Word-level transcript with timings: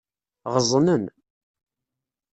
Ɣeẓnen. 0.53 1.05